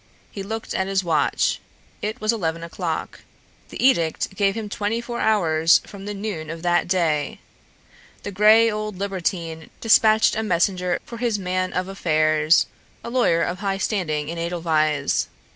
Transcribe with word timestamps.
He 0.31 0.41
looked 0.41 0.73
at 0.73 0.87
his 0.87 1.03
watch. 1.03 1.59
It 2.01 2.19
was 2.19 2.33
eleven 2.33 2.63
o'clock. 2.63 3.19
The 3.69 3.85
edict 3.85 4.33
gave 4.35 4.55
him 4.55 4.67
twenty 4.67 4.99
four 4.99 5.19
hours 5.19 5.79
from 5.85 6.05
the 6.05 6.15
noon 6.15 6.49
of 6.49 6.63
that 6.63 6.87
day. 6.87 7.39
The 8.23 8.31
gray 8.31 8.71
old 8.71 8.97
libertine 8.97 9.69
despatched 9.79 10.35
a 10.35 10.41
messenger 10.41 10.97
for 11.05 11.17
his 11.19 11.37
man 11.37 11.71
of 11.73 11.87
affairs, 11.87 12.65
a 13.03 13.11
lawyer 13.11 13.43
of 13.43 13.59
high 13.59 13.77
standing 13.77 14.27
in 14.27 14.39
Edelweiss. 14.39 15.27